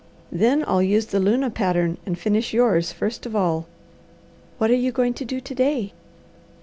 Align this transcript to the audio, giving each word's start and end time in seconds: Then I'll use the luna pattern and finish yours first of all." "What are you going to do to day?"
Then 0.31 0.63
I'll 0.65 0.81
use 0.81 1.05
the 1.05 1.19
luna 1.19 1.51
pattern 1.51 1.99
and 2.07 2.17
finish 2.17 2.55
yours 2.55 2.91
first 2.91 3.27
of 3.27 3.35
all." 3.35 3.67
"What 4.57 4.71
are 4.71 4.73
you 4.75 4.91
going 4.91 5.13
to 5.13 5.25
do 5.25 5.39
to 5.39 5.53
day?" 5.53 5.93